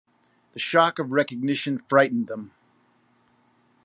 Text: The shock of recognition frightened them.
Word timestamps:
The 0.53 0.59
shock 0.59 0.97
of 0.97 1.11
recognition 1.11 1.77
frightened 1.77 2.25
them. 2.25 2.53